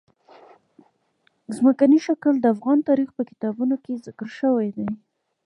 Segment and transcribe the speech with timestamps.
[1.57, 4.87] ځمکنی شکل د افغان تاریخ په کتابونو کې ذکر شوی دي.